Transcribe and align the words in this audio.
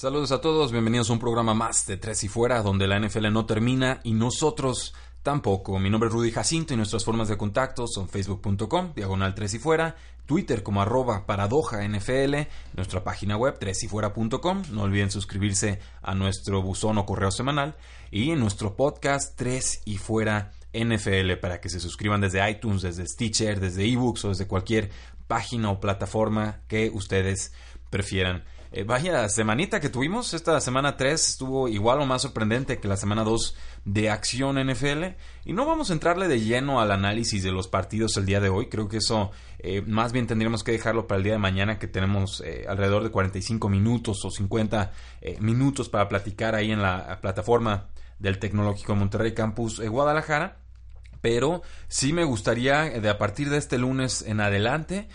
Saludos 0.00 0.30
a 0.30 0.40
todos, 0.40 0.70
bienvenidos 0.70 1.10
a 1.10 1.14
un 1.14 1.18
programa 1.18 1.54
más 1.54 1.84
de 1.84 1.96
Tres 1.96 2.22
y 2.22 2.28
Fuera, 2.28 2.62
donde 2.62 2.86
la 2.86 3.00
NFL 3.00 3.32
no 3.32 3.46
termina 3.46 3.98
y 4.04 4.12
nosotros 4.12 4.94
tampoco. 5.24 5.80
Mi 5.80 5.90
nombre 5.90 6.06
es 6.06 6.12
Rudy 6.12 6.30
Jacinto 6.30 6.72
y 6.72 6.76
nuestras 6.76 7.04
formas 7.04 7.26
de 7.26 7.36
contacto 7.36 7.88
son 7.88 8.08
facebook.com, 8.08 8.92
diagonal 8.94 9.34
Tres 9.34 9.54
y 9.54 9.58
Fuera, 9.58 9.96
Twitter 10.24 10.62
como 10.62 10.82
arroba 10.82 11.26
paradoja 11.26 11.82
NFL, 11.82 12.46
nuestra 12.76 13.02
página 13.02 13.36
web 13.36 13.58
tresyfuera.com, 13.58 14.62
no 14.70 14.82
olviden 14.82 15.10
suscribirse 15.10 15.80
a 16.00 16.14
nuestro 16.14 16.62
buzón 16.62 16.98
o 16.98 17.04
correo 17.04 17.32
semanal 17.32 17.74
y 18.12 18.30
en 18.30 18.38
nuestro 18.38 18.76
podcast 18.76 19.36
Tres 19.36 19.82
y 19.84 19.96
Fuera 19.96 20.52
NFL 20.72 21.40
para 21.40 21.60
que 21.60 21.70
se 21.70 21.80
suscriban 21.80 22.20
desde 22.20 22.48
iTunes, 22.48 22.82
desde 22.82 23.04
Stitcher, 23.04 23.58
desde 23.58 23.84
ebooks 23.84 24.26
o 24.26 24.28
desde 24.28 24.46
cualquier 24.46 24.90
página 25.26 25.72
o 25.72 25.80
plataforma 25.80 26.60
que 26.68 26.88
ustedes 26.94 27.52
prefieran. 27.90 28.44
Eh, 28.70 28.84
vaya 28.84 29.28
semanita 29.30 29.80
que 29.80 29.88
tuvimos. 29.88 30.34
Esta 30.34 30.60
semana 30.60 30.96
3 30.96 31.28
estuvo 31.28 31.68
igual 31.68 32.00
o 32.00 32.06
más 32.06 32.22
sorprendente 32.22 32.78
que 32.78 32.88
la 32.88 32.98
semana 32.98 33.24
2 33.24 33.56
de 33.86 34.10
acción 34.10 34.58
NFL. 34.58 35.16
Y 35.46 35.54
no 35.54 35.64
vamos 35.64 35.88
a 35.88 35.94
entrarle 35.94 36.28
de 36.28 36.40
lleno 36.40 36.80
al 36.80 36.90
análisis 36.90 37.42
de 37.42 37.50
los 37.50 37.66
partidos 37.66 38.16
el 38.18 38.26
día 38.26 38.40
de 38.40 38.50
hoy. 38.50 38.68
Creo 38.68 38.88
que 38.88 38.98
eso 38.98 39.30
eh, 39.58 39.82
más 39.86 40.12
bien 40.12 40.26
tendríamos 40.26 40.64
que 40.64 40.72
dejarlo 40.72 41.06
para 41.06 41.16
el 41.16 41.24
día 41.24 41.32
de 41.32 41.38
mañana, 41.38 41.78
que 41.78 41.86
tenemos 41.86 42.42
eh, 42.44 42.66
alrededor 42.68 43.04
de 43.04 43.10
45 43.10 43.68
minutos 43.70 44.24
o 44.24 44.30
50 44.30 44.92
minutos 45.40 45.88
para 45.88 46.08
platicar 46.08 46.54
ahí 46.54 46.70
en 46.70 46.82
la 46.82 47.18
plataforma 47.20 47.88
del 48.18 48.38
Tecnológico 48.38 48.94
Monterrey 48.94 49.32
Campus 49.32 49.80
Guadalajara. 49.80 50.58
Pero 51.22 51.62
sí 51.88 52.12
me 52.12 52.24
gustaría, 52.24 52.84
de 52.84 53.08
a 53.08 53.18
partir 53.18 53.48
de 53.50 53.56
este 53.56 53.78
lunes 53.78 54.22
en 54.22 54.40
adelante, 54.40 55.08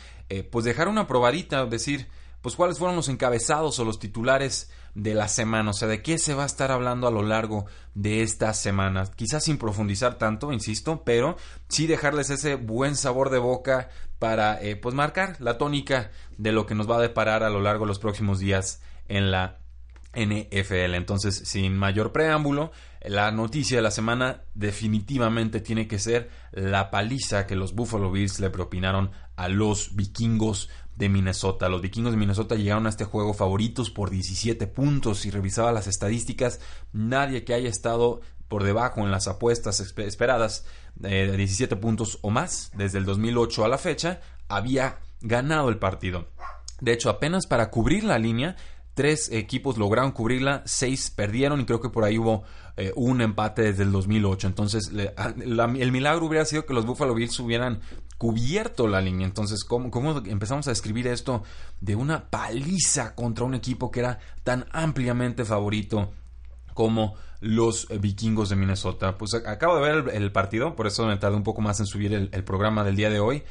pues 0.51 0.65
dejar 0.65 0.87
una 0.87 1.07
probadita, 1.07 1.65
decir 1.65 2.07
pues 2.43 2.57
cuáles 2.57 2.77
fueron 2.77 2.97
los 2.97 3.07
encabezados 3.07 3.79
o 3.79 3.85
los 3.85 3.99
titulares 3.99 4.69
de 4.95 5.15
la 5.15 5.29
semana, 5.29 5.71
o 5.71 5.73
sea, 5.73 5.87
de 5.87 6.03
qué 6.03 6.17
se 6.17 6.33
va 6.33 6.43
a 6.43 6.45
estar 6.45 6.71
hablando 6.71 7.07
a 7.07 7.11
lo 7.11 7.23
largo 7.23 7.65
de 7.95 8.21
esta 8.21 8.53
semana. 8.53 9.05
Quizás 9.15 9.45
sin 9.45 9.57
profundizar 9.57 10.17
tanto, 10.17 10.51
insisto, 10.51 11.03
pero 11.05 11.37
sí 11.69 11.87
dejarles 11.87 12.29
ese 12.29 12.55
buen 12.55 12.97
sabor 12.97 13.29
de 13.29 13.39
boca 13.39 13.89
para 14.19 14.61
eh, 14.61 14.75
pues 14.75 14.93
marcar 14.93 15.37
la 15.39 15.57
tónica 15.57 16.11
de 16.37 16.51
lo 16.51 16.65
que 16.65 16.75
nos 16.75 16.87
va 16.87 16.97
a 16.97 17.01
deparar 17.01 17.43
a 17.43 17.49
lo 17.49 17.61
largo 17.61 17.85
de 17.85 17.89
los 17.89 17.99
próximos 17.99 18.39
días 18.39 18.81
en 19.07 19.31
la 19.31 19.59
NFL. 20.13 20.95
Entonces, 20.95 21.43
sin 21.45 21.77
mayor 21.77 22.11
preámbulo, 22.11 22.71
la 23.01 23.31
noticia 23.31 23.77
de 23.77 23.83
la 23.83 23.91
semana 23.91 24.43
definitivamente 24.53 25.59
tiene 25.59 25.87
que 25.87 25.97
ser 25.97 26.29
la 26.51 26.91
paliza 26.91 27.47
que 27.47 27.55
los 27.55 27.73
Buffalo 27.73 28.11
Bills 28.11 28.39
le 28.39 28.49
propinaron 28.49 29.11
a 29.35 29.49
los 29.49 29.95
vikingos 29.95 30.69
de 30.95 31.09
Minnesota. 31.09 31.69
Los 31.69 31.81
vikingos 31.81 32.13
de 32.13 32.17
Minnesota 32.17 32.55
llegaron 32.55 32.85
a 32.85 32.89
este 32.89 33.05
juego 33.05 33.33
favoritos 33.33 33.89
por 33.89 34.09
17 34.09 34.67
puntos. 34.67 35.25
y 35.25 35.31
revisaba 35.31 35.71
las 35.71 35.87
estadísticas, 35.87 36.59
nadie 36.91 37.43
que 37.43 37.53
haya 37.53 37.69
estado 37.69 38.21
por 38.47 38.63
debajo 38.63 39.01
en 39.01 39.11
las 39.11 39.27
apuestas 39.27 39.79
esperadas 39.79 40.65
eh, 41.01 41.27
de 41.31 41.37
17 41.37 41.75
puntos 41.77 42.19
o 42.21 42.29
más 42.29 42.71
desde 42.75 42.99
el 42.99 43.05
2008 43.05 43.65
a 43.65 43.67
la 43.67 43.79
fecha 43.79 44.21
había 44.47 44.99
ganado 45.21 45.69
el 45.69 45.79
partido. 45.79 46.27
De 46.79 46.91
hecho, 46.91 47.09
apenas 47.09 47.47
para 47.47 47.71
cubrir 47.71 48.03
la 48.03 48.19
línea, 48.19 48.55
tres 48.93 49.31
equipos 49.31 49.77
lograron 49.77 50.11
cubrirla, 50.11 50.61
seis 50.65 51.09
perdieron 51.09 51.61
y 51.61 51.65
creo 51.65 51.81
que 51.81 51.89
por 51.89 52.03
ahí 52.03 52.17
hubo 52.17 52.43
eh, 52.77 52.91
un 52.95 53.21
empate 53.21 53.63
desde 53.63 53.83
el 53.83 53.91
2008. 53.91 54.47
Entonces, 54.47 54.91
ah, 55.17 55.33
el 55.37 55.91
milagro 55.91 56.25
hubiera 56.25 56.45
sido 56.45 56.65
que 56.65 56.73
los 56.73 56.85
Buffalo 56.85 57.13
Bills 57.13 57.39
hubieran 57.39 57.81
cubierto 58.17 58.87
la 58.87 59.01
línea. 59.01 59.27
Entonces, 59.27 59.63
¿cómo, 59.63 59.91
¿cómo, 59.91 60.17
empezamos 60.25 60.67
a 60.67 60.71
describir 60.71 61.07
esto 61.07 61.43
de 61.81 61.95
una 61.95 62.29
paliza 62.29 63.15
contra 63.15 63.45
un 63.45 63.53
equipo 63.53 63.91
que 63.91 63.99
era 63.99 64.19
tan 64.43 64.65
ampliamente 64.71 65.45
favorito 65.45 66.11
como 66.73 67.15
los 67.41 67.87
vikingos 67.99 68.49
de 68.49 68.55
Minnesota? 68.55 69.17
Pues 69.17 69.33
acabo 69.33 69.75
de 69.75 69.81
ver 69.81 70.15
el, 70.15 70.31
partido, 70.31 70.75
por 70.75 70.87
eso 70.87 71.05
me 71.05 71.17
tardé 71.17 71.35
un 71.35 71.43
poco 71.43 71.61
más 71.61 71.79
en 71.79 71.85
subir 71.85 72.13
el, 72.13 72.43
programa 72.43 72.83
del 72.83 72.95
día 72.95 73.09
de 73.09 73.19
hoy. 73.19 73.43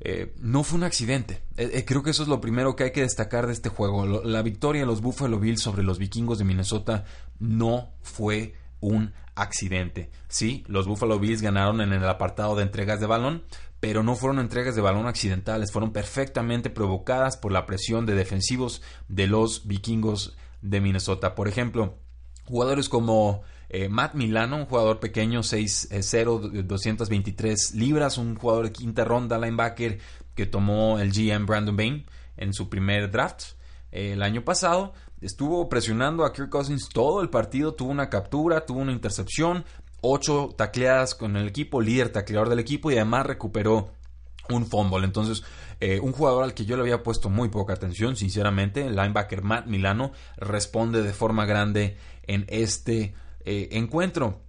Eh, 0.00 0.34
no 0.38 0.64
fue 0.64 0.78
un 0.78 0.84
accidente. 0.84 1.42
Eh, 1.56 1.84
creo 1.86 2.02
que 2.02 2.10
eso 2.10 2.22
es 2.22 2.28
lo 2.28 2.40
primero 2.40 2.74
que 2.74 2.84
hay 2.84 2.92
que 2.92 3.02
destacar 3.02 3.46
de 3.46 3.52
este 3.52 3.68
juego. 3.68 4.22
la 4.24 4.42
victoria 4.42 4.82
de 4.82 4.86
los 4.86 5.02
Buffalo 5.02 5.38
Bills 5.38 5.60
sobre 5.60 5.82
los 5.82 5.98
vikingos 5.98 6.38
de 6.38 6.44
Minnesota 6.44 7.04
no 7.38 7.92
fue 8.02 8.54
un 8.80 9.12
accidente. 9.34 10.10
Sí, 10.28 10.64
los 10.68 10.86
Buffalo 10.86 11.18
Bills 11.18 11.42
ganaron 11.42 11.80
en 11.80 11.92
el 11.92 12.08
apartado 12.08 12.56
de 12.56 12.62
entregas 12.62 13.00
de 13.00 13.06
balón, 13.06 13.44
pero 13.78 14.02
no 14.02 14.16
fueron 14.16 14.38
entregas 14.38 14.74
de 14.74 14.82
balón 14.82 15.06
accidentales, 15.06 15.72
fueron 15.72 15.92
perfectamente 15.92 16.70
provocadas 16.70 17.36
por 17.36 17.52
la 17.52 17.66
presión 17.66 18.06
de 18.06 18.14
defensivos 18.14 18.82
de 19.08 19.26
los 19.26 19.66
vikingos 19.66 20.36
de 20.62 20.80
Minnesota. 20.80 21.34
Por 21.34 21.48
ejemplo, 21.48 21.98
jugadores 22.44 22.88
como 22.88 23.42
eh, 23.72 23.88
Matt 23.88 24.14
Milano, 24.14 24.56
un 24.56 24.66
jugador 24.66 24.98
pequeño, 24.98 25.40
6'0, 25.40 26.64
223 26.64 27.74
libras, 27.74 28.18
un 28.18 28.34
jugador 28.34 28.66
de 28.66 28.72
quinta 28.72 29.04
ronda, 29.04 29.38
linebacker, 29.38 29.98
que 30.34 30.46
tomó 30.46 30.98
el 30.98 31.12
GM 31.12 31.46
Brandon 31.46 31.76
Bain 31.76 32.04
en 32.36 32.52
su 32.52 32.68
primer 32.68 33.10
draft 33.12 33.52
eh, 33.92 34.12
el 34.12 34.22
año 34.22 34.44
pasado, 34.44 34.92
estuvo 35.20 35.68
presionando 35.68 36.24
a 36.24 36.32
Kirk 36.32 36.48
Cousins 36.48 36.88
todo 36.88 37.22
el 37.22 37.30
partido, 37.30 37.74
tuvo 37.74 37.90
una 37.90 38.10
captura, 38.10 38.66
tuvo 38.66 38.80
una 38.80 38.92
intercepción, 38.92 39.64
ocho 40.00 40.52
tacleadas 40.56 41.14
con 41.14 41.36
el 41.36 41.46
equipo, 41.46 41.80
líder 41.80 42.10
tacleador 42.10 42.48
del 42.48 42.58
equipo 42.58 42.90
y 42.90 42.94
además 42.94 43.26
recuperó 43.26 43.92
un 44.48 44.66
fumble. 44.66 45.04
Entonces, 45.04 45.44
eh, 45.78 46.00
un 46.00 46.12
jugador 46.12 46.42
al 46.42 46.54
que 46.54 46.64
yo 46.64 46.76
le 46.76 46.82
había 46.82 47.04
puesto 47.04 47.30
muy 47.30 47.50
poca 47.50 47.74
atención, 47.74 48.16
sinceramente, 48.16 48.84
el 48.84 48.96
linebacker 48.96 49.42
Matt 49.42 49.66
Milano 49.66 50.12
responde 50.36 51.02
de 51.02 51.12
forma 51.12 51.46
grande 51.46 51.96
en 52.26 52.46
este 52.48 53.14
eh, 53.44 53.68
encuentro. 53.72 54.40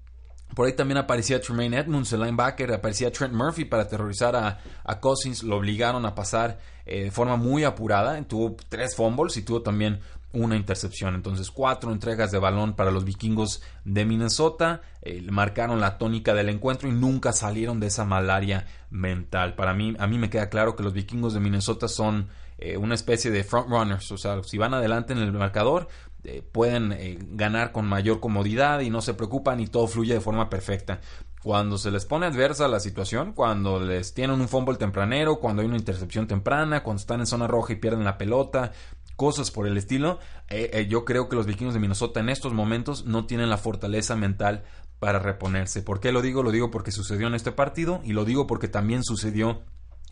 Por 0.56 0.68
ahí 0.68 0.74
también 0.74 0.98
aparecía 0.98 1.40
Tremaine 1.40 1.78
Edmonds, 1.78 2.12
el 2.12 2.22
linebacker, 2.22 2.74
aparecía 2.74 3.12
Trent 3.12 3.34
Murphy 3.34 3.64
para 3.64 3.84
aterrorizar 3.84 4.36
a, 4.36 5.00
Cousins, 5.00 5.44
lo 5.44 5.58
obligaron 5.58 6.06
a 6.06 6.14
pasar 6.14 6.60
eh, 6.86 7.06
de 7.06 7.12
forma 7.12 7.38
muy 7.38 7.64
apurada, 7.64 8.22
tuvo 8.24 8.58
tres 8.68 8.96
fumbles 8.96 9.38
y 9.38 9.44
tuvo 9.44 9.62
también 9.62 10.02
una 10.34 10.58
intercepción. 10.58 11.16
Entonces, 11.16 11.52
cuatro 11.52 11.92
entregas 11.92 12.32
de 12.32 12.40
balón 12.40 12.74
para 12.74 12.92
los 12.92 13.06
vikingos 13.06 13.62
de 13.86 14.04
Minnesota. 14.04 14.82
Eh, 15.02 15.26
marcaron 15.30 15.80
la 15.80 15.98
tónica 15.98 16.34
del 16.34 16.50
encuentro 16.50 16.90
y 16.90 16.92
nunca 16.92 17.32
salieron 17.32 17.80
de 17.80 17.88
esa 17.88 18.04
malaria 18.04 18.66
mental. 18.90 19.56
Para 19.56 19.74
mí, 19.74 19.96
a 20.00 20.08
mí 20.08 20.18
me 20.18 20.30
queda 20.30 20.50
claro 20.50 20.76
que 20.76 20.84
los 20.84 20.94
vikingos 20.94 21.34
de 21.34 21.40
Minnesota 21.40 21.88
son 21.88 22.30
una 22.78 22.94
especie 22.94 23.32
de 23.32 23.44
frontrunners. 23.44 24.12
O 24.12 24.18
sea, 24.18 24.44
si 24.44 24.60
van 24.60 24.76
adelante 24.76 25.14
en 25.14 25.20
el 25.20 25.34
marcador, 25.34 25.88
eh, 26.24 26.44
pueden 26.50 27.36
ganar 27.36 27.72
con 27.72 27.88
mayor 27.88 28.20
comodidad 28.20 28.82
y 28.82 28.90
no 28.90 29.02
se 29.02 29.14
preocupan 29.14 29.60
y 29.60 29.68
todo 29.68 29.88
fluye 29.88 30.14
de 30.14 30.22
forma 30.22 30.50
perfecta. 30.50 31.02
Cuando 31.44 31.80
se 31.80 31.90
les 31.90 32.06
pone 32.06 32.28
adversa 32.28 32.68
la 32.68 32.80
situación, 32.80 33.34
cuando 33.34 33.80
les 33.80 34.14
tienen 34.14 34.40
un 34.40 34.48
fumble 34.48 34.78
tempranero, 34.78 35.40
cuando 35.40 35.62
hay 35.62 35.68
una 35.68 35.78
intercepción 35.78 36.28
temprana, 36.28 36.84
cuando 36.84 37.02
están 37.02 37.20
en 37.20 37.26
zona 37.26 37.48
roja 37.48 37.74
y 37.74 37.78
pierden 37.78 38.04
la 38.04 38.20
pelota, 38.20 38.74
cosas 39.16 39.50
por 39.50 39.68
el 39.68 39.78
estilo, 39.78 40.20
eh, 40.50 40.70
eh, 40.74 40.88
yo 40.88 41.04
creo 41.04 41.30
que 41.30 41.36
los 41.36 41.48
vikingos 41.48 41.74
de 41.74 41.80
Minnesota 41.80 42.20
en 42.20 42.30
estos 42.30 42.54
momentos 42.54 43.06
no 43.06 43.26
tienen 43.26 43.50
la 43.50 43.58
fortaleza 43.58 44.16
mental 44.16 44.64
para 45.00 45.18
reponerse. 45.18 45.82
¿Por 45.82 46.00
qué 46.00 46.12
lo 46.12 46.22
digo? 46.22 46.44
Lo 46.44 46.52
digo 46.52 46.70
porque 46.70 46.92
sucedió 46.92 47.26
en 47.26 47.34
este 47.34 47.52
partido 47.52 48.02
y 48.04 48.14
lo 48.14 48.24
digo 48.24 48.46
porque 48.46 48.68
también 48.68 49.04
sucedió 49.04 49.64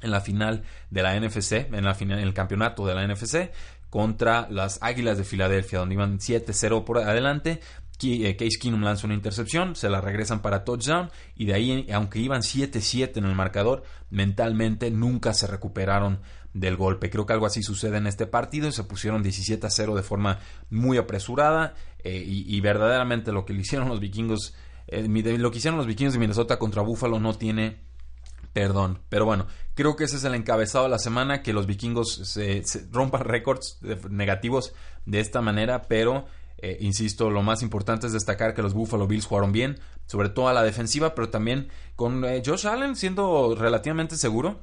en 0.01 0.11
la 0.11 0.21
final 0.21 0.63
de 0.89 1.03
la 1.03 1.19
NFC, 1.19 1.73
en, 1.73 1.85
la 1.85 1.93
final, 1.93 2.19
en 2.19 2.27
el 2.27 2.33
campeonato 2.33 2.85
de 2.87 2.95
la 2.95 3.07
NFC, 3.07 3.51
contra 3.89 4.47
las 4.49 4.79
Águilas 4.81 5.17
de 5.17 5.23
Filadelfia, 5.23 5.79
donde 5.79 5.95
iban 5.95 6.19
7-0 6.19 6.83
por 6.83 6.99
adelante. 6.99 7.59
Eh, 8.01 8.37
Case 8.37 8.57
Keenum 8.61 8.81
lanza 8.81 9.07
una 9.07 9.13
intercepción, 9.13 9.75
se 9.75 9.89
la 9.89 9.99
regresan 9.99 10.41
para 10.41 10.63
touchdown 10.63 11.09
y 11.35 11.45
de 11.45 11.53
ahí, 11.53 11.87
aunque 11.91 12.19
iban 12.19 12.41
7-7 12.41 13.17
en 13.17 13.25
el 13.25 13.35
marcador, 13.35 13.83
mentalmente 14.09 14.89
nunca 14.89 15.33
se 15.33 15.47
recuperaron 15.47 16.21
del 16.53 16.77
golpe. 16.77 17.09
Creo 17.09 17.25
que 17.25 17.33
algo 17.33 17.45
así 17.45 17.61
sucede 17.61 17.97
en 17.97 18.07
este 18.07 18.25
partido 18.25 18.69
y 18.69 18.71
se 18.71 18.85
pusieron 18.85 19.21
17 19.21 19.67
a 19.67 19.69
0 19.69 19.95
de 19.95 20.03
forma 20.03 20.39
muy 20.69 20.97
apresurada 20.97 21.73
eh, 22.03 22.23
y, 22.25 22.59
verdaderamente 22.61 23.33
lo 23.33 23.45
que 23.45 23.53
le 23.53 23.61
hicieron 23.61 23.89
los 23.89 23.99
vikingos, 23.99 24.55
eh, 24.87 25.05
lo 25.37 25.51
que 25.51 25.57
hicieron 25.57 25.77
los 25.77 25.87
vikingos 25.87 26.13
de 26.13 26.19
Minnesota 26.19 26.57
contra 26.57 26.81
Buffalo 26.81 27.19
no 27.19 27.33
tiene 27.37 27.88
Perdón, 28.53 28.99
pero 29.09 29.25
bueno, 29.25 29.45
creo 29.75 29.95
que 29.95 30.05
ese 30.05 30.17
es 30.17 30.23
el 30.23 30.33
encabezado 30.33 30.85
de 30.85 30.89
la 30.89 30.99
semana, 30.99 31.43
que 31.43 31.53
los 31.53 31.67
vikingos 31.67 32.13
se, 32.13 32.63
rompan 32.91 33.21
récords 33.21 33.79
negativos 34.09 34.73
de 35.05 35.19
esta 35.19 35.41
manera, 35.41 35.83
pero 35.83 36.25
eh, 36.57 36.77
insisto, 36.81 37.29
lo 37.29 37.41
más 37.41 37.61
importante 37.61 38.07
es 38.07 38.13
destacar 38.13 38.53
que 38.53 38.61
los 38.61 38.73
Buffalo 38.73 39.07
Bills 39.07 39.25
jugaron 39.25 39.51
bien, 39.51 39.79
sobre 40.07 40.29
todo 40.29 40.49
a 40.49 40.53
la 40.53 40.63
defensiva, 40.63 41.15
pero 41.15 41.29
también 41.29 41.69
con 41.95 42.25
eh, 42.25 42.41
Josh 42.45 42.67
Allen 42.67 42.95
siendo 42.95 43.55
relativamente 43.55 44.17
seguro 44.17 44.59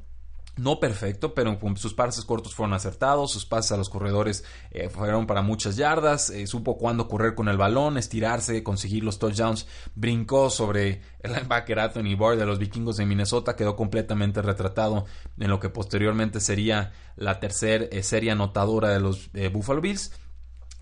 no 0.57 0.81
perfecto, 0.81 1.35
pero 1.35 1.59
sus 1.77 1.93
pases 1.93 2.25
cortos 2.25 2.55
fueron 2.55 2.73
acertados, 2.73 3.31
sus 3.31 3.45
pases 3.45 3.73
a 3.73 3.77
los 3.77 3.91
corredores 3.91 4.45
eh, 4.71 4.89
fueron 4.89 5.27
para 5.27 5.43
muchas 5.43 5.77
yardas, 5.77 6.31
eh, 6.31 6.47
supo 6.47 6.79
cuándo 6.79 7.09
correr 7.09 7.35
con 7.35 7.49
el 7.49 7.59
balón, 7.59 7.99
estirarse, 7.99 8.63
conseguir 8.63 9.05
los 9.05 9.19
touchdowns, 9.19 9.67
brincó 9.95 10.49
sobre 10.49 11.03
el 11.21 11.33
linebacker 11.33 11.79
Anthony 11.79 12.17
Boyd 12.17 12.39
de 12.39 12.47
los 12.47 12.59
vikingos 12.59 12.97
de 12.97 13.05
Minnesota, 13.05 13.55
quedó 13.55 13.77
completamente 13.77 14.41
retratado 14.41 15.05
en 15.39 15.51
lo 15.51 15.61
que 15.61 15.69
posteriormente 15.69 16.41
sería 16.41 16.93
la 17.17 17.39
tercera 17.39 17.85
eh, 17.91 18.03
serie 18.03 18.31
anotadora 18.31 18.89
de 18.89 19.01
los 19.01 19.31
Buffalo 19.53 19.83
Bills. 19.83 20.13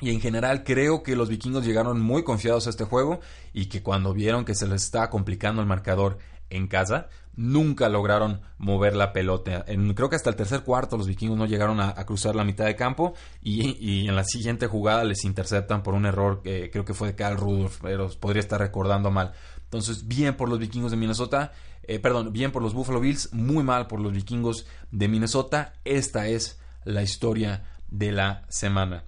Y 0.00 0.11
en 0.11 0.20
general 0.20 0.65
creo 0.65 1.03
que 1.03 1.17
los 1.17 1.29
vikingos 1.29 1.65
llegaron 1.65 2.00
muy 2.00 2.25
confiados 2.25 2.67
a 2.67 2.70
este 2.70 2.85
juego 2.85 3.20
y 3.53 3.67
que 3.67 3.82
cuando 3.82 4.12
vieron 4.12 4.44
que 4.44 4.55
se 4.55 4.67
les 4.67 4.82
estaba 4.82 5.09
complicando 5.09 5.62
el 5.62 5.69
marcador 5.69 6.19
en 6.50 6.67
casa, 6.69 7.08
nunca 7.37 7.88
lograron 7.88 8.41
mover 8.58 8.94
la 8.94 9.12
pelota. 9.12 9.64
creo 9.94 10.08
que 10.08 10.17
hasta 10.17 10.31
el 10.31 10.37
tercer 10.37 10.62
cuarto 10.62 10.96
los 10.96 11.06
vikingos 11.06 11.37
no 11.37 11.46
llegaron 11.46 11.81
a, 11.81 11.94
cruzar 12.05 12.35
la 12.37 12.44
mitad 12.44 12.64
de 12.64 12.76
campo 12.76 13.14
y, 13.43 14.06
en 14.08 14.14
la 14.17 14.25
siguiente 14.25 14.67
jugada 14.67 15.05
les 15.05 15.25
interceptan 15.25 15.82
por 15.82 15.94
un 15.94 16.06
error 16.06 16.43
que 16.43 16.70
creo 16.70 16.85
que 16.85 16.94
fue 16.94 17.08
de 17.08 17.14
Carl 17.14 17.37
Rudolph, 17.37 17.79
pero 17.82 18.08
podría 18.20 18.41
estar 18.41 18.61
recordando 18.61 19.11
mal. 19.11 19.32
Entonces, 19.64 20.06
bien 20.06 20.37
por 20.37 20.49
los 20.49 20.58
vikingos 20.58 20.93
de 20.93 20.96
Minnesota, 20.96 21.52
eh, 21.82 21.99
perdón, 21.99 22.32
bien 22.32 22.52
por 22.52 22.62
los 22.62 22.75
Buffalo 22.75 23.00
Bills, 23.00 23.32
muy 23.32 23.64
mal 23.64 23.87
por 23.87 24.00
los 24.00 24.12
vikingos 24.12 24.67
de 24.91 25.08
Minnesota. 25.08 25.75
Esta 25.85 26.29
es 26.29 26.61
la 26.85 27.02
historia 27.02 27.64
de 27.88 28.12
la 28.12 28.44
semana. 28.49 29.05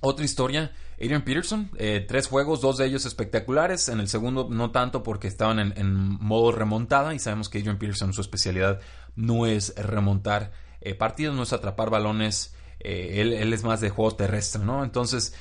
Otra 0.00 0.24
historia, 0.24 0.72
Adrian 1.00 1.22
Peterson, 1.22 1.70
eh, 1.78 2.04
tres 2.06 2.26
juegos, 2.26 2.60
dos 2.60 2.76
de 2.76 2.84
ellos 2.84 3.06
espectaculares, 3.06 3.88
en 3.88 4.00
el 4.00 4.08
segundo 4.08 4.48
no 4.50 4.70
tanto 4.70 5.02
porque 5.02 5.28
estaban 5.28 5.58
en, 5.58 5.94
modo 6.20 6.52
remontada 6.52 7.14
y 7.14 7.18
sabemos 7.18 7.48
que 7.48 7.58
Adrian 7.58 7.78
Peterson 7.78 8.12
su 8.12 8.20
especialidad 8.20 8.80
no 9.16 9.46
es 9.46 9.74
remontar 9.76 10.52
eh, 10.82 10.94
partidos, 10.94 11.34
no 11.34 11.44
es 11.44 11.54
atrapar 11.54 11.88
balones, 11.88 12.54
eh, 12.80 13.22
él, 13.22 13.52
es 13.52 13.64
más 13.64 13.80
de 13.80 13.88
juego 13.88 14.14
terrestre, 14.14 14.62
¿no? 14.62 14.84
Entonces, 14.84 15.34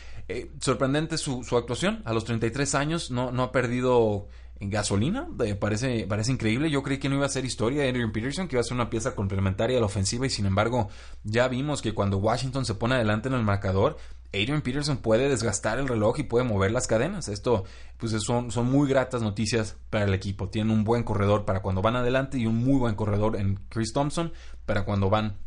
sorprendente 0.59 1.17
su, 1.17 1.43
su, 1.43 1.57
actuación, 1.57 2.03
a 2.05 2.13
los 2.13 2.23
33 2.23 2.75
años 2.75 3.11
no, 3.11 3.31
no 3.31 3.43
ha 3.43 3.51
perdido 3.51 4.27
gasolina. 4.59 5.27
parece, 5.59 6.05
parece 6.07 6.31
increíble. 6.31 6.69
Yo 6.69 6.83
creí 6.83 6.99
que 6.99 7.09
no 7.09 7.15
iba 7.15 7.25
a 7.25 7.29
ser 7.29 7.45
historia 7.45 7.83
de 7.83 7.89
Adrian 7.89 8.11
Peterson, 8.11 8.47
que 8.47 8.55
iba 8.55 8.61
a 8.61 8.63
ser 8.63 8.75
una 8.75 8.89
pieza 8.89 9.15
complementaria 9.15 9.77
a 9.77 9.79
la 9.79 9.85
ofensiva. 9.85 10.25
Y 10.25 10.29
sin 10.29 10.45
embargo, 10.45 10.89
ya 11.23 11.47
vimos 11.47 11.81
que 11.81 11.93
cuando 11.93 12.17
Washington 12.17 12.65
se 12.65 12.75
pone 12.75 12.95
adelante 12.95 13.29
en 13.29 13.35
el 13.35 13.43
marcador, 13.43 13.97
Adrian 14.31 14.61
Peterson 14.61 14.97
puede 14.97 15.27
desgastar 15.27 15.79
el 15.79 15.87
reloj 15.87 16.19
y 16.19 16.23
puede 16.23 16.45
mover 16.45 16.71
las 16.71 16.87
cadenas. 16.87 17.27
Esto, 17.29 17.63
pues 17.97 18.15
son, 18.23 18.51
son 18.51 18.69
muy 18.71 18.87
gratas 18.87 19.21
noticias 19.21 19.77
para 19.89 20.05
el 20.05 20.13
equipo. 20.13 20.49
Tienen 20.49 20.71
un 20.71 20.83
buen 20.83 21.03
corredor 21.03 21.45
para 21.45 21.61
cuando 21.61 21.81
van 21.81 21.95
adelante 21.95 22.37
y 22.37 22.45
un 22.45 22.57
muy 22.57 22.77
buen 22.77 22.95
corredor 22.95 23.37
en 23.37 23.55
Chris 23.69 23.91
Thompson 23.91 24.31
para 24.65 24.85
cuando 24.85 25.09
van 25.09 25.37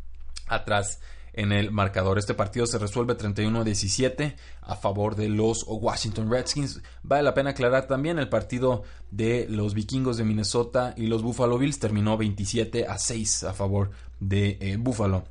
atrás 0.47 0.99
en 1.33 1.51
el 1.51 1.71
marcador. 1.71 2.17
Este 2.17 2.33
partido 2.33 2.65
se 2.65 2.77
resuelve 2.77 3.17
31-17 3.17 4.35
a 4.61 4.75
favor 4.75 5.15
de 5.15 5.29
los 5.29 5.65
Washington 5.67 6.29
Redskins. 6.29 6.81
Vale 7.01 7.23
la 7.23 7.33
pena 7.33 7.51
aclarar 7.51 7.87
también 7.87 8.19
el 8.19 8.29
partido 8.29 8.83
de 9.11 9.47
los 9.49 9.73
vikingos 9.73 10.17
de 10.17 10.23
Minnesota 10.23 10.93
y 10.95 11.07
los 11.07 11.23
Buffalo 11.23 11.57
Bills 11.57 11.79
terminó 11.79 12.17
27 12.17 12.87
a 12.87 12.97
6 12.97 13.45
a 13.45 13.53
favor 13.53 13.91
de 14.19 14.57
eh, 14.61 14.77
Buffalo. 14.77 15.25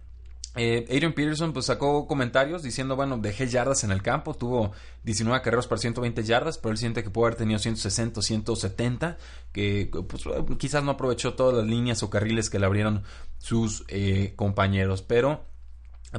Eh, 0.54 0.84
Adrian 0.90 1.14
Peterson 1.14 1.54
pues 1.54 1.66
sacó 1.66 2.06
comentarios 2.06 2.62
diciendo, 2.62 2.94
bueno, 2.94 3.16
dejé 3.16 3.48
yardas 3.48 3.84
en 3.84 3.90
el 3.90 4.02
campo, 4.02 4.34
tuvo 4.34 4.72
19 5.02 5.40
carreras 5.40 5.66
para 5.66 5.80
120 5.80 6.22
yardas, 6.24 6.58
pero 6.58 6.72
él 6.72 6.78
siente 6.78 7.02
que 7.02 7.10
puede 7.10 7.28
haber 7.28 7.38
tenido 7.38 7.58
160 7.58 8.20
o 8.20 8.22
170, 8.22 9.16
que 9.52 9.90
pues, 10.08 10.24
quizás 10.58 10.84
no 10.84 10.90
aprovechó 10.90 11.34
todas 11.34 11.56
las 11.56 11.66
líneas 11.66 12.02
o 12.02 12.10
carriles 12.10 12.50
que 12.50 12.58
le 12.58 12.66
abrieron 12.66 13.02
sus 13.38 13.84
eh, 13.88 14.34
compañeros, 14.36 15.00
pero 15.00 15.46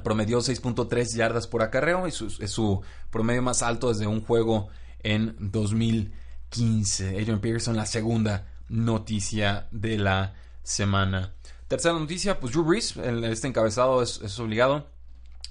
promedió 0.04 0.40
6.3 0.40 1.16
yardas 1.16 1.46
por 1.46 1.62
acarreo 1.62 2.08
y 2.08 2.10
es 2.10 2.52
su 2.52 2.82
promedio 3.12 3.44
más 3.44 3.62
alto 3.62 3.90
desde 3.90 4.08
un 4.08 4.22
juego 4.22 4.70
en 5.04 5.36
2015. 5.40 7.10
Adrian 7.10 7.40
Peterson, 7.40 7.76
la 7.76 7.86
segunda 7.86 8.48
noticia 8.68 9.68
de 9.72 10.00
la 10.00 10.34
semana. 10.64 11.34
Tercera 11.74 11.98
noticia, 11.98 12.40
pues 12.40 12.54
Drew 12.54 12.64
Brees, 12.64 12.96
este 12.98 13.48
encabezado 13.48 14.04
es, 14.04 14.40
obligado, 14.40 14.92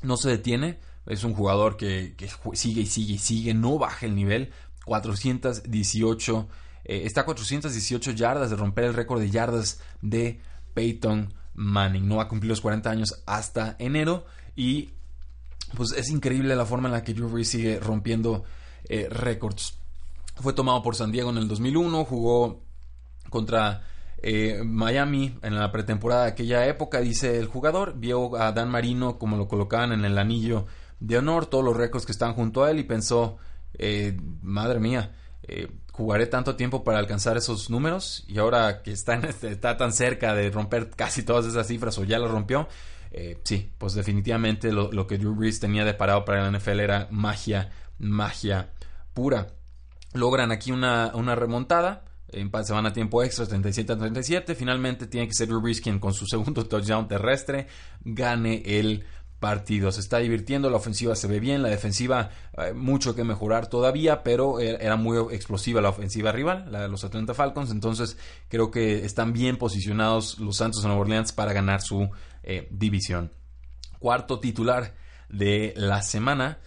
no 0.03 0.17
se 0.17 0.29
detiene, 0.29 0.79
es 1.05 1.25
un 1.25 1.35
jugador 1.35 1.77
que, 1.77 2.15
sigue 2.53 2.83
y 2.83 2.87
sigue 2.87 3.15
y 3.15 3.19
sigue, 3.19 3.55
no 3.55 3.77
baja 3.77 4.07
el 4.07 4.15
nivel, 4.15 4.53
418, 4.85 6.49
eh, 6.85 7.03
está 7.05 7.23
a 7.23 7.25
418 7.25 8.13
yardas 8.13 8.51
de 8.51 8.55
romper 8.55 8.85
el 8.85 8.95
récord 8.95 9.19
de 9.19 9.31
yardas 9.31 9.81
de 10.01 10.41
Peyton 10.75 11.35
Manning. 11.55 12.07
No 12.07 12.19
va 12.19 12.23
a 12.23 12.29
cumplir 12.29 12.51
los 12.51 12.61
40 12.61 12.89
años 12.89 13.21
hasta 13.27 13.75
enero 13.81 14.25
y 14.55 14.91
pues 15.77 15.91
es 15.91 16.09
increíble 16.09 16.55
la 16.55 16.67
forma 16.67 16.87
en 16.87 16.93
la 16.93 17.03
que 17.03 17.15
Drew 17.15 17.31
Brees 17.31 17.49
sigue 17.49 17.81
rompiendo 17.81 18.45
eh, 18.89 19.09
récords. 19.11 19.77
Fue 20.37 20.53
tomado 20.53 20.85
por 20.85 20.95
San 20.95 21.11
Diego 21.11 21.31
en 21.31 21.39
el 21.39 21.49
2001, 21.49 22.05
jugó 22.05 22.63
contra 23.29 23.89
eh, 24.23 24.63
Miami 24.65 25.37
en 25.43 25.57
la 25.57 25.71
pretemporada 25.73 26.25
de 26.25 26.31
aquella 26.31 26.67
época, 26.67 27.01
dice 27.01 27.39
el 27.39 27.47
jugador, 27.47 27.95
vio 27.99 28.37
a 28.37 28.53
Dan 28.53 28.71
Marino 28.71 29.19
como 29.19 29.37
lo 29.37 29.49
colocaban 29.49 29.93
en 29.93 30.05
el 30.05 30.17
anillo 30.19 30.67
de 31.01 31.19
honor, 31.19 31.47
todos 31.47 31.65
los 31.65 31.77
récords 31.77 32.07
que 32.07 32.13
estaban 32.13 32.35
junto 32.35 32.63
a 32.65 32.71
él 32.71 32.79
y 32.79 32.85
pensó, 32.85 33.39
eh, 33.75 34.17
madre 34.43 34.79
mía, 34.79 35.13
jugaré 35.93 36.27
tanto 36.27 36.57
tiempo 36.57 36.83
para 36.85 36.99
alcanzar 36.99 37.37
esos 37.37 37.69
números 37.71 38.25
y 38.27 38.39
ahora 38.39 38.83
que 38.83 38.93
está, 38.93 39.77
tan 39.77 39.93
cerca 39.93 40.35
de 40.35 40.51
romper 40.51 40.91
casi 40.91 41.23
todas 41.23 41.47
esas 41.47 41.67
cifras 41.67 41.99
o 41.99 42.05
ya 42.05 42.19
lo 42.19 42.29
rompió, 42.29 42.69
eh, 43.11 43.39
sí, 43.45 43.71
pues 43.79 43.95
definitivamente 43.95 44.73
lo, 44.73 45.07
que 45.07 45.19
Drew 45.19 45.35
Brees 45.35 45.61
tenía 45.61 45.85
de 45.85 45.95
parado 45.95 46.25
para 46.25 46.49
la 46.49 46.59
NFL 46.59 46.81
era 46.81 47.09
magia, 47.11 47.71
magia 47.99 48.73
pura. 49.13 49.49
Logran 50.15 50.51
aquí 50.51 50.73
una 50.73 51.35
remontada. 51.35 52.05
Se 52.33 52.73
van 52.73 52.87
a 52.87 52.93
tiempo 52.93 53.23
extra, 53.23 53.47
37 53.47 53.93
a 53.93 53.99
37. 53.99 54.55
Finalmente 54.55 55.07
tiene 55.07 55.29
que 55.29 55.35
ser 55.35 55.49
Drew 55.49 55.63
quien 55.83 55.99
con 55.99 56.15
su 56.15 56.27
segundo 56.27 56.65
touchdown 56.69 57.07
terrestre 57.07 57.67
gane 58.05 58.63
el 58.65 59.05
partido. 59.43 59.93
Se 59.93 60.01
está 60.01 60.19
divirtiendo, 60.19 60.71
la 60.71 60.77
ofensiva 60.77 61.15
se 61.17 61.27
ve 61.27 61.41
bien, 61.41 61.63
la 61.63 61.69
defensiva 61.69 62.31
eh, 62.57 62.73
mucho 62.73 63.15
que 63.15 63.25
mejorar 63.25 63.67
todavía, 63.67 64.23
pero 64.23 64.61
e, 64.61 64.77
era 64.81 64.97
muy 64.97 65.19
explosiva 65.35 65.83
la 65.83 65.91
ofensiva 65.91 66.33
rival, 66.33 66.71
la 66.71 66.83
de 66.83 66.89
los 66.89 67.05
Atlanta 67.05 67.35
Falcons. 67.35 67.71
Entonces 67.71 68.17
creo 68.49 68.71
que 68.71 69.05
están 69.05 69.33
bien 69.35 69.59
posicionados 69.59 70.39
los 70.39 70.57
Santos 70.57 70.83
de 70.83 70.89
Nueva 70.89 71.03
Orleans 71.03 71.33
para 71.33 71.53
ganar 71.53 71.83
su 71.83 72.09
eh, 72.45 72.69
división. 72.71 73.33
Cuarto 73.99 74.41
titular 74.41 74.95
de 75.29 75.75
la 75.77 76.03
semana. 76.03 76.59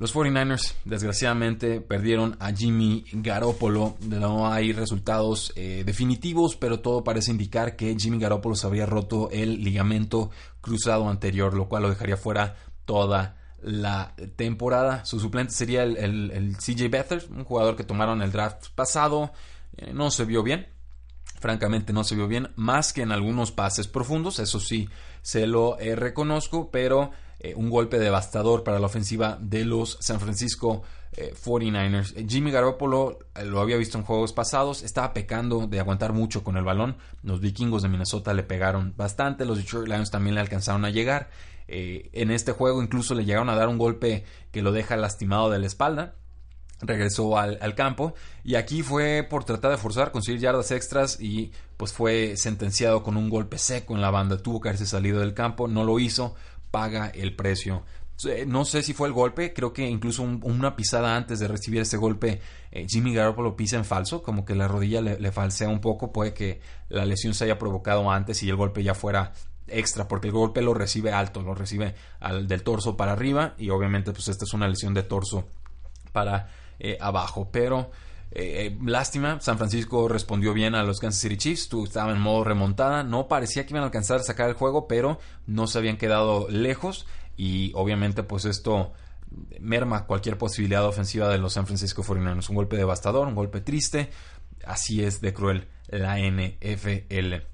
Los 0.00 0.14
49ers 0.14 0.76
desgraciadamente 0.86 1.82
perdieron 1.82 2.34
a 2.40 2.52
Jimmy 2.54 3.04
Garoppolo. 3.12 3.98
No 4.00 4.50
hay 4.50 4.72
resultados 4.72 5.52
eh, 5.56 5.82
definitivos, 5.84 6.56
pero 6.56 6.80
todo 6.80 7.04
parece 7.04 7.32
indicar 7.32 7.76
que 7.76 7.94
Jimmy 7.98 8.18
Garoppolo 8.18 8.54
se 8.54 8.66
había 8.66 8.86
roto 8.86 9.28
el 9.30 9.62
ligamento 9.62 10.30
cruzado 10.62 11.06
anterior, 11.10 11.52
lo 11.52 11.68
cual 11.68 11.82
lo 11.82 11.90
dejaría 11.90 12.16
fuera 12.16 12.56
toda 12.86 13.36
la 13.60 14.14
temporada. 14.36 15.04
Su 15.04 15.20
suplente 15.20 15.52
sería 15.52 15.82
el, 15.82 16.56
CJ 16.56 16.88
Beathard, 16.88 17.30
un 17.30 17.44
jugador 17.44 17.76
que 17.76 17.84
tomaron 17.84 18.22
el 18.22 18.32
draft 18.32 18.68
pasado. 18.74 19.32
Eh, 19.76 19.92
no 19.92 20.10
se 20.10 20.24
vio 20.24 20.42
bien 20.42 20.66
francamente 21.38 21.94
no 21.94 22.04
se 22.04 22.14
vio 22.14 22.28
bien, 22.28 22.50
más 22.56 22.92
que 22.92 23.00
en 23.00 23.12
algunos 23.12 23.50
pases 23.50 23.88
profundos, 23.88 24.38
eso 24.38 24.60
sí, 24.60 24.90
se 25.22 25.46
lo 25.46 25.78
eh, 25.78 25.96
reconozco, 25.96 26.70
pero 26.70 27.12
eh, 27.40 27.54
un 27.54 27.70
golpe 27.70 27.98
devastador 27.98 28.62
para 28.62 28.78
la 28.78 28.86
ofensiva 28.86 29.38
de 29.40 29.64
los 29.64 29.98
San 30.00 30.20
Francisco 30.20 30.82
49ers. 31.12 32.16
Eh, 32.16 32.24
Jimmy 32.28 32.52
Garoppolo 32.52 33.18
lo 33.44 33.60
había 33.60 33.76
visto 33.76 33.98
en 33.98 34.04
juegos 34.04 34.32
pasados, 34.32 34.82
estaba 34.82 35.12
pecando 35.12 35.66
de 35.66 35.80
aguantar 35.80 36.12
mucho 36.12 36.44
con 36.44 36.56
el 36.56 36.64
balón, 36.64 36.96
los 37.22 37.40
vikingos 37.40 37.82
de 37.82 37.88
Minnesota 37.88 38.32
le 38.32 38.44
pegaron 38.44 38.94
bastante, 38.96 39.44
los 39.44 39.58
Detroit 39.58 39.88
Lions 39.88 40.10
también 40.10 40.36
le 40.36 40.40
alcanzaron 40.40 40.84
a 40.84 40.90
llegar, 40.90 41.30
en 41.66 42.30
este 42.30 42.52
juego 42.52 42.82
incluso 42.82 43.14
le 43.14 43.24
llegaron 43.24 43.48
a 43.48 43.54
dar 43.54 43.68
un 43.68 43.78
golpe 43.78 44.24
que 44.50 44.62
lo 44.62 44.72
deja 44.72 44.96
lastimado 44.96 45.50
de 45.50 45.58
la 45.58 45.66
espalda, 45.66 46.14
regresó 46.82 47.36
al, 47.38 47.74
campo 47.74 48.14
y 48.44 48.54
aquí 48.54 48.82
fue 48.82 49.26
por 49.28 49.44
tratar 49.44 49.70
de 49.70 49.76
forzar, 49.76 50.12
conseguir 50.12 50.40
yardas 50.40 50.70
extras 50.70 51.20
y 51.20 51.52
pues 51.76 51.92
fue 51.92 52.36
sentenciado 52.36 53.02
con 53.02 53.16
un 53.16 53.28
golpe 53.30 53.58
seco 53.58 53.94
en 53.94 54.00
la 54.00 54.10
banda, 54.10 54.38
tuvo 54.38 54.60
que 54.60 54.68
haberse 54.68 54.86
salido 54.86 55.20
del 55.20 55.34
campo, 55.34 55.68
no 55.68 55.84
lo 55.84 55.98
hizo, 55.98 56.34
paga 56.70 57.08
el 57.08 57.34
precio. 57.36 57.84
No 58.46 58.66
sé 58.66 58.82
si 58.82 58.92
fue 58.92 59.08
el 59.08 59.14
golpe, 59.14 59.54
creo 59.54 59.72
que 59.72 59.88
incluso 59.88 60.22
una 60.22 60.76
pisada 60.76 61.16
antes 61.16 61.38
de 61.38 61.48
recibir 61.48 61.80
ese 61.80 61.96
golpe, 61.96 62.40
eh, 62.70 62.86
Jimmy 62.86 63.14
Garoppolo 63.14 63.56
pisa 63.56 63.76
en 63.76 63.86
falso, 63.86 64.22
como 64.22 64.44
que 64.44 64.54
la 64.54 64.68
rodilla 64.68 65.00
le, 65.00 65.32
falsea 65.32 65.70
un 65.70 65.80
poco, 65.80 66.12
puede 66.12 66.34
que 66.34 66.60
la 66.90 67.06
lesión 67.06 67.32
se 67.32 67.44
haya 67.44 67.58
provocado 67.58 68.10
antes 68.10 68.42
y 68.42 68.50
el 68.50 68.56
golpe 68.56 68.82
ya 68.82 68.94
fuera 68.94 69.32
extra, 69.66 70.06
porque 70.06 70.28
el 70.28 70.34
golpe 70.34 70.60
lo 70.60 70.74
recibe 70.74 71.12
alto, 71.12 71.40
lo 71.40 71.54
recibe 71.54 71.94
al, 72.18 72.46
del 72.46 72.62
torso 72.62 72.94
para 72.94 73.12
arriba 73.12 73.54
y 73.56 73.70
obviamente 73.70 74.12
pues 74.12 74.28
esta 74.28 74.44
es 74.44 74.52
una 74.52 74.68
lesión 74.68 74.92
de 74.92 75.02
torso 75.02 75.48
para 76.12 76.50
eh, 76.78 76.98
abajo, 77.00 77.48
pero... 77.50 77.90
Eh, 78.32 78.78
lástima, 78.84 79.40
San 79.40 79.58
Francisco 79.58 80.08
respondió 80.08 80.54
bien 80.54 80.74
a 80.74 80.84
los 80.84 81.00
Kansas 81.00 81.20
City 81.20 81.36
Chiefs, 81.36 81.68
estaba 81.84 82.12
en 82.12 82.20
modo 82.20 82.44
remontada, 82.44 83.02
no 83.02 83.26
parecía 83.26 83.66
que 83.66 83.72
iban 83.72 83.82
a 83.82 83.86
alcanzar 83.86 84.20
a 84.20 84.22
sacar 84.22 84.48
el 84.48 84.54
juego, 84.54 84.86
pero 84.86 85.18
no 85.46 85.66
se 85.66 85.78
habían 85.78 85.96
quedado 85.96 86.48
lejos 86.48 87.06
y 87.36 87.72
obviamente 87.74 88.22
pues 88.22 88.44
esto 88.44 88.92
merma 89.60 90.06
cualquier 90.06 90.38
posibilidad 90.38 90.84
ofensiva 90.86 91.28
de 91.28 91.38
los 91.38 91.54
San 91.54 91.66
Francisco 91.66 92.02
49ers. 92.02 92.48
Un 92.50 92.56
golpe 92.56 92.76
devastador, 92.76 93.26
un 93.26 93.34
golpe 93.34 93.60
triste, 93.60 94.10
así 94.64 95.02
es 95.02 95.20
de 95.20 95.32
cruel 95.32 95.68
la 95.88 96.18
NFL. 96.18 97.49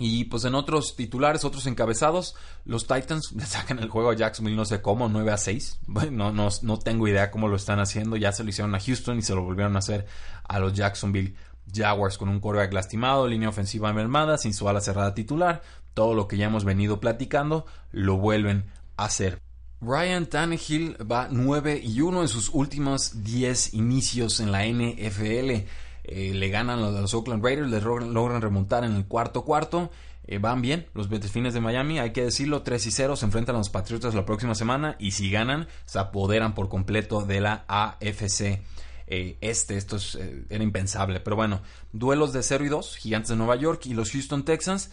Y 0.00 0.24
pues 0.24 0.46
en 0.46 0.54
otros 0.54 0.96
titulares, 0.96 1.44
otros 1.44 1.66
encabezados, 1.66 2.34
los 2.64 2.86
Titans 2.86 3.32
le 3.36 3.44
sacan 3.44 3.78
el 3.78 3.90
juego 3.90 4.10
a 4.10 4.16
Jacksonville, 4.16 4.56
no 4.56 4.64
sé 4.64 4.80
cómo, 4.80 5.08
9 5.08 5.30
a 5.30 5.36
6. 5.36 5.80
Bueno, 5.86 6.32
no, 6.32 6.48
no, 6.62 6.78
tengo 6.78 7.06
idea 7.06 7.30
cómo 7.30 7.48
lo 7.48 7.56
están 7.56 7.78
haciendo. 7.78 8.16
Ya 8.16 8.32
se 8.32 8.42
lo 8.42 8.48
hicieron 8.48 8.74
a 8.74 8.80
Houston 8.80 9.18
y 9.18 9.22
se 9.22 9.34
lo 9.34 9.42
volvieron 9.42 9.76
a 9.76 9.80
hacer 9.80 10.06
a 10.48 10.58
los 10.58 10.72
Jacksonville 10.72 11.34
Jaguars 11.72 12.16
con 12.16 12.30
un 12.30 12.40
quarterback 12.40 12.72
lastimado, 12.72 13.28
línea 13.28 13.50
ofensiva 13.50 13.92
mermada, 13.92 14.38
sin 14.38 14.54
su 14.54 14.68
ala 14.68 14.80
cerrada 14.80 15.14
titular. 15.14 15.62
Todo 15.92 16.14
lo 16.14 16.26
que 16.26 16.38
ya 16.38 16.46
hemos 16.46 16.64
venido 16.64 16.98
platicando 16.98 17.66
lo 17.92 18.16
vuelven 18.16 18.64
a 18.96 19.04
hacer. 19.04 19.38
Ryan 19.82 20.26
Tannehill 20.26 20.96
va 21.10 21.28
9 21.30 21.80
y 21.84 22.00
1 22.00 22.22
en 22.22 22.28
sus 22.28 22.48
últimos 22.50 23.22
10 23.22 23.74
inicios 23.74 24.40
en 24.40 24.50
la 24.50 24.64
NFL. 24.66 25.66
Eh, 26.04 26.32
le 26.34 26.48
ganan 26.48 26.80
los 26.80 27.14
Oakland 27.14 27.44
Raiders, 27.44 27.70
les 27.70 27.82
logran, 27.82 28.40
remontar 28.40 28.84
en 28.84 28.94
el 28.94 29.06
cuarto 29.06 29.44
cuarto. 29.44 29.90
Eh, 30.26 30.38
van 30.38 30.62
bien 30.62 30.86
los 30.94 31.08
Delfines 31.08 31.54
de 31.54 31.60
Miami, 31.60 31.98
hay 31.98 32.12
que 32.12 32.22
decirlo, 32.22 32.62
3 32.62 32.86
y 32.86 32.90
0, 32.90 33.16
se 33.16 33.24
enfrentan 33.24 33.56
a 33.56 33.58
los 33.58 33.70
Patriotas 33.70 34.14
la 34.14 34.24
próxima 34.24 34.54
semana 34.54 34.94
y 34.98 35.12
si 35.12 35.30
ganan, 35.30 35.66
se 35.86 35.98
apoderan 35.98 36.54
por 36.54 36.68
completo 36.68 37.22
de 37.22 37.40
la 37.40 37.64
AFC. 37.66 38.62
Eh, 39.08 39.38
este, 39.40 39.76
esto 39.76 39.96
era 40.50 40.62
impensable, 40.62 41.18
pero 41.18 41.34
bueno, 41.34 41.62
duelos 41.92 42.32
de 42.32 42.44
0 42.44 42.64
y 42.64 42.68
2, 42.68 42.96
Gigantes 42.96 43.30
de 43.30 43.36
Nueva 43.36 43.56
York 43.56 43.86
y 43.86 43.94
los 43.94 44.12
Houston 44.12 44.44
Texans. 44.44 44.90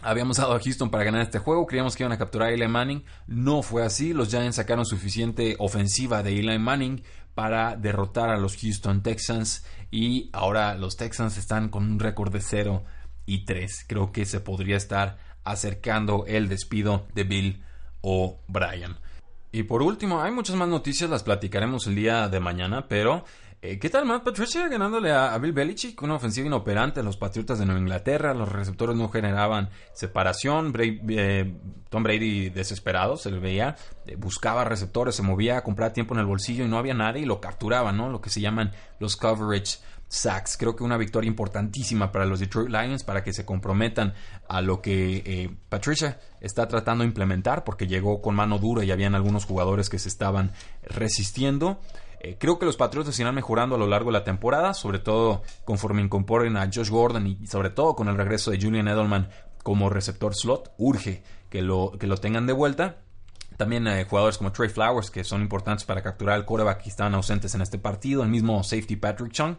Habíamos 0.00 0.36
dado 0.36 0.54
a 0.54 0.60
Houston 0.60 0.90
para 0.90 1.02
ganar 1.02 1.22
este 1.22 1.40
juego, 1.40 1.66
creíamos 1.66 1.96
que 1.96 2.04
iban 2.04 2.12
a 2.12 2.18
capturar 2.18 2.50
a 2.50 2.52
Eli 2.52 2.68
Manning, 2.68 3.04
no 3.26 3.62
fue 3.62 3.84
así, 3.84 4.12
los 4.12 4.28
Giants 4.28 4.54
sacaron 4.54 4.86
suficiente 4.86 5.56
ofensiva 5.58 6.22
de 6.22 6.38
Eli 6.38 6.56
Manning 6.56 7.02
para 7.38 7.76
derrotar 7.76 8.30
a 8.30 8.36
los 8.36 8.56
Houston 8.56 9.00
Texans 9.00 9.64
y 9.92 10.28
ahora 10.32 10.74
los 10.74 10.96
Texans 10.96 11.38
están 11.38 11.68
con 11.68 11.84
un 11.84 12.00
récord 12.00 12.32
de 12.32 12.40
0 12.40 12.82
y 13.26 13.44
3. 13.44 13.84
Creo 13.86 14.10
que 14.10 14.26
se 14.26 14.40
podría 14.40 14.76
estar 14.76 15.18
acercando 15.44 16.24
el 16.26 16.48
despido 16.48 17.06
de 17.14 17.22
Bill 17.22 17.62
O'Brien. 18.00 18.96
Y 19.52 19.62
por 19.62 19.82
último, 19.82 20.20
hay 20.20 20.32
muchas 20.32 20.56
más 20.56 20.66
noticias, 20.66 21.08
las 21.08 21.22
platicaremos 21.22 21.86
el 21.86 21.94
día 21.94 22.28
de 22.28 22.40
mañana, 22.40 22.88
pero 22.88 23.24
eh, 23.60 23.78
¿Qué 23.78 23.90
tal 23.90 24.04
Matt 24.04 24.24
Patricia 24.24 24.68
ganándole 24.68 25.12
a, 25.12 25.36
Bill 25.38 25.52
Belichick? 25.52 26.00
Una 26.02 26.14
ofensiva 26.14 26.46
inoperante 26.46 27.02
los 27.02 27.16
Patriotas 27.16 27.58
de 27.58 27.66
Nueva 27.66 27.80
Inglaterra. 27.80 28.34
Los 28.34 28.50
receptores 28.50 28.96
no 28.96 29.08
generaban 29.08 29.70
separación. 29.92 30.72
Eh, 30.78 31.54
Tom 31.88 32.02
Brady 32.02 32.50
desesperado, 32.50 33.16
se 33.16 33.30
le 33.30 33.38
veía. 33.38 33.76
Eh, 34.06 34.16
buscaba 34.16 34.64
receptores, 34.64 35.14
se 35.14 35.22
movía 35.22 35.58
a 35.58 35.64
comprar 35.64 35.92
tiempo 35.92 36.14
en 36.14 36.20
el 36.20 36.26
bolsillo 36.26 36.64
y 36.64 36.68
no 36.68 36.78
había 36.78 36.94
nadie 36.94 37.22
y 37.22 37.26
lo 37.26 37.40
capturaba, 37.40 37.92
¿no? 37.92 38.08
Lo 38.10 38.20
que 38.20 38.30
se 38.30 38.40
llaman 38.40 38.72
los 39.00 39.16
coverage 39.16 39.78
sacks. 40.08 40.56
Creo 40.56 40.74
que 40.74 40.84
una 40.84 40.96
victoria 40.96 41.28
importantísima 41.28 42.10
para 42.10 42.26
los 42.26 42.40
Detroit 42.40 42.70
Lions 42.70 43.04
para 43.04 43.22
que 43.22 43.32
se 43.32 43.44
comprometan 43.44 44.14
a 44.48 44.60
lo 44.60 44.80
que 44.80 45.56
Patricia 45.68 46.18
está 46.40 46.66
tratando 46.66 47.02
de 47.02 47.08
implementar 47.08 47.64
porque 47.64 47.86
llegó 47.86 48.20
con 48.20 48.34
mano 48.34 48.58
dura 48.58 48.84
y 48.84 48.90
habían 48.90 49.14
algunos 49.14 49.44
jugadores 49.44 49.88
que 49.88 49.98
se 49.98 50.08
estaban 50.08 50.52
resistiendo. 50.82 51.80
Eh, 52.20 52.36
creo 52.38 52.58
que 52.58 52.66
los 52.66 52.76
Patriotas 52.76 53.18
irán 53.20 53.34
mejorando 53.34 53.76
a 53.76 53.78
lo 53.78 53.86
largo 53.86 54.10
de 54.10 54.18
la 54.18 54.24
temporada, 54.24 54.74
sobre 54.74 54.98
todo 54.98 55.42
conforme 55.64 56.02
incorporen 56.02 56.56
a 56.56 56.68
Josh 56.72 56.90
Gordon 56.90 57.26
y 57.26 57.46
sobre 57.46 57.70
todo 57.70 57.94
con 57.94 58.08
el 58.08 58.16
regreso 58.16 58.50
de 58.50 58.60
Julian 58.60 58.88
Edelman 58.88 59.28
como 59.62 59.88
receptor 59.88 60.34
slot. 60.34 60.72
Urge 60.78 61.22
que 61.48 61.62
lo, 61.62 61.92
que 61.98 62.06
lo 62.06 62.16
tengan 62.16 62.46
de 62.46 62.52
vuelta. 62.52 62.96
También 63.56 63.86
eh, 63.86 64.04
jugadores 64.04 64.38
como 64.38 64.52
Trey 64.52 64.68
Flowers 64.68 65.10
que 65.10 65.24
son 65.24 65.42
importantes 65.42 65.84
para 65.84 66.02
capturar 66.02 66.36
al 66.36 66.44
quarterback 66.44 66.82
que 66.82 66.90
estaban 66.90 67.14
ausentes 67.14 67.54
en 67.54 67.60
este 67.60 67.78
partido. 67.78 68.22
El 68.22 68.30
mismo 68.30 68.62
safety 68.64 68.96
Patrick 68.96 69.32
Chung. 69.32 69.56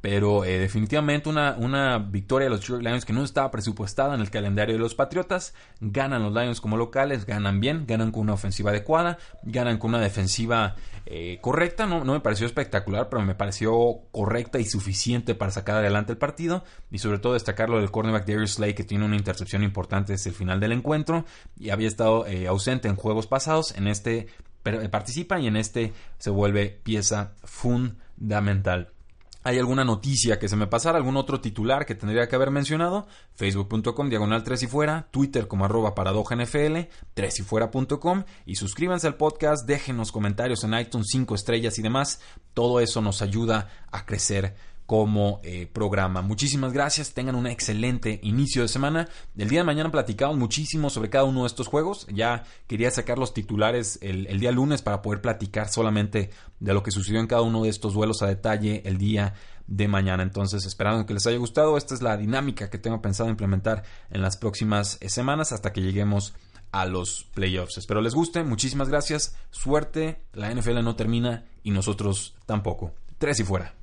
Pero 0.00 0.44
eh, 0.44 0.58
definitivamente 0.58 1.28
una, 1.28 1.56
una, 1.58 1.98
victoria 1.98 2.46
de 2.46 2.50
los 2.50 2.60
Detroit 2.60 2.84
Lions 2.84 3.04
que 3.04 3.12
no 3.12 3.24
estaba 3.24 3.50
presupuestada 3.50 4.14
en 4.14 4.20
el 4.20 4.30
calendario 4.30 4.74
de 4.74 4.80
los 4.80 4.94
Patriotas. 4.94 5.54
Ganan 5.80 6.22
los 6.22 6.32
Lions 6.32 6.60
como 6.60 6.76
locales, 6.76 7.26
ganan 7.26 7.58
bien, 7.60 7.84
ganan 7.86 8.12
con 8.12 8.22
una 8.22 8.34
ofensiva 8.34 8.70
adecuada, 8.70 9.18
ganan 9.42 9.78
con 9.78 9.90
una 9.90 10.00
defensiva 10.00 10.76
eh, 11.06 11.38
correcta. 11.40 11.86
No, 11.86 12.04
no 12.04 12.12
me 12.12 12.20
pareció 12.20 12.46
espectacular, 12.46 13.08
pero 13.08 13.22
me 13.22 13.34
pareció 13.34 14.02
correcta 14.12 14.60
y 14.60 14.64
suficiente 14.64 15.34
para 15.34 15.50
sacar 15.50 15.76
adelante 15.76 16.12
el 16.12 16.18
partido. 16.18 16.62
Y 16.92 16.98
sobre 16.98 17.18
todo 17.18 17.32
destacar 17.32 17.68
lo 17.68 17.78
del 17.78 17.90
cornerback 17.90 18.26
Darius 18.26 18.52
Slay 18.52 18.74
que 18.74 18.84
tiene 18.84 19.04
una 19.04 19.16
intercepción 19.16 19.64
importante 19.64 20.12
desde 20.12 20.30
el 20.30 20.36
final 20.36 20.60
del 20.60 20.72
encuentro 20.72 21.24
y 21.58 21.70
había 21.70 21.88
estado 21.88 22.24
eh, 22.26 22.46
ausente 22.46 22.86
en 22.86 22.94
juegos 22.94 23.26
pasados. 23.26 23.74
En 23.76 23.88
este 23.88 24.28
participa 24.90 25.40
y 25.40 25.46
en 25.46 25.56
este 25.56 25.92
se 26.18 26.30
vuelve 26.30 26.80
pieza 26.82 27.32
fundamental 27.42 28.92
hay 29.42 29.58
alguna 29.58 29.84
noticia 29.84 30.38
que 30.38 30.48
se 30.48 30.56
me 30.56 30.66
pasara, 30.66 30.98
algún 30.98 31.16
otro 31.16 31.40
titular 31.40 31.86
que 31.86 31.94
tendría 31.94 32.28
que 32.28 32.36
haber 32.36 32.50
mencionado, 32.50 33.06
facebook.com 33.34 34.08
diagonal 34.08 34.42
3 34.42 34.62
y 34.64 34.66
fuera, 34.66 35.08
twitter 35.10 35.48
como 35.48 35.64
arroba 35.64 35.94
paradoja 35.94 36.36
NFL, 36.36 36.88
3 37.14 37.40
y 37.40 37.42
fuera.com 37.42 38.24
y 38.46 38.56
suscríbanse 38.56 39.06
al 39.06 39.16
podcast, 39.16 39.66
déjenos 39.66 40.12
comentarios 40.12 40.64
en 40.64 40.74
iTunes 40.74 41.08
5 41.10 41.34
estrellas 41.34 41.78
y 41.78 41.82
demás, 41.82 42.20
todo 42.54 42.80
eso 42.80 43.00
nos 43.00 43.22
ayuda 43.22 43.68
a 43.90 44.04
crecer 44.04 44.56
como 44.88 45.40
eh, 45.42 45.68
programa. 45.70 46.22
Muchísimas 46.22 46.72
gracias, 46.72 47.12
tengan 47.12 47.34
un 47.34 47.46
excelente 47.46 48.20
inicio 48.22 48.62
de 48.62 48.68
semana. 48.68 49.06
El 49.36 49.50
día 49.50 49.60
de 49.60 49.64
mañana 49.64 49.90
platicamos 49.90 50.38
muchísimo 50.38 50.88
sobre 50.88 51.10
cada 51.10 51.24
uno 51.24 51.42
de 51.42 51.48
estos 51.48 51.66
juegos. 51.66 52.06
Ya 52.10 52.44
quería 52.66 52.90
sacar 52.90 53.18
los 53.18 53.34
titulares 53.34 53.98
el, 54.00 54.26
el, 54.28 54.40
día 54.40 54.50
lunes 54.50 54.80
para 54.80 55.02
poder 55.02 55.20
platicar 55.20 55.68
solamente 55.68 56.30
de 56.58 56.72
lo 56.72 56.82
que 56.82 56.90
sucedió 56.90 57.20
en 57.20 57.26
cada 57.26 57.42
uno 57.42 57.64
de 57.64 57.68
estos 57.68 57.92
duelos 57.92 58.22
a 58.22 58.28
detalle 58.28 58.80
el 58.86 58.96
día 58.96 59.34
de 59.66 59.88
mañana. 59.88 60.22
Entonces, 60.22 60.64
esperando 60.64 61.04
que 61.04 61.12
les 61.12 61.26
haya 61.26 61.36
gustado, 61.36 61.76
esta 61.76 61.94
es 61.94 62.00
la 62.00 62.16
dinámica 62.16 62.70
que 62.70 62.78
tengo 62.78 63.02
pensado 63.02 63.28
implementar 63.28 63.84
en 64.08 64.22
las 64.22 64.38
próximas 64.38 64.96
eh, 65.02 65.10
semanas 65.10 65.52
hasta 65.52 65.70
que 65.70 65.82
lleguemos 65.82 66.32
a 66.72 66.86
los 66.86 67.26
playoffs. 67.34 67.76
Espero 67.76 68.00
les 68.00 68.14
guste, 68.14 68.42
muchísimas 68.42 68.88
gracias, 68.88 69.36
suerte, 69.50 70.22
la 70.32 70.50
NFL 70.50 70.82
no 70.82 70.96
termina 70.96 71.44
y 71.62 71.72
nosotros 71.72 72.36
tampoco. 72.46 72.94
Tres 73.18 73.38
y 73.40 73.44
fuera. 73.44 73.74